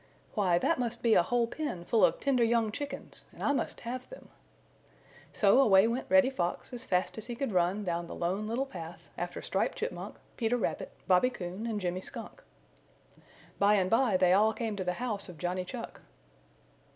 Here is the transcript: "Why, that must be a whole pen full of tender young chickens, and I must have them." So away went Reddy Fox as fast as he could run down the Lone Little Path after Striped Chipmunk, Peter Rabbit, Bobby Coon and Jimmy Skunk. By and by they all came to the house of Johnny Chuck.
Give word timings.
"Why, 0.33 0.57
that 0.57 0.79
must 0.79 1.03
be 1.03 1.13
a 1.13 1.21
whole 1.21 1.45
pen 1.45 1.85
full 1.85 2.03
of 2.03 2.19
tender 2.19 2.43
young 2.43 2.71
chickens, 2.71 3.25
and 3.31 3.43
I 3.43 3.51
must 3.51 3.81
have 3.81 4.09
them." 4.09 4.29
So 5.31 5.61
away 5.61 5.87
went 5.87 6.07
Reddy 6.09 6.31
Fox 6.31 6.73
as 6.73 6.85
fast 6.85 7.19
as 7.19 7.27
he 7.27 7.35
could 7.35 7.51
run 7.51 7.83
down 7.83 8.07
the 8.07 8.15
Lone 8.15 8.47
Little 8.47 8.65
Path 8.65 9.09
after 9.15 9.43
Striped 9.43 9.77
Chipmunk, 9.77 10.15
Peter 10.37 10.57
Rabbit, 10.57 10.91
Bobby 11.05 11.29
Coon 11.29 11.67
and 11.67 11.79
Jimmy 11.79 12.01
Skunk. 12.01 12.41
By 13.59 13.75
and 13.75 13.91
by 13.91 14.17
they 14.17 14.33
all 14.33 14.53
came 14.53 14.75
to 14.75 14.83
the 14.83 14.93
house 14.93 15.29
of 15.29 15.37
Johnny 15.37 15.63
Chuck. 15.65 16.01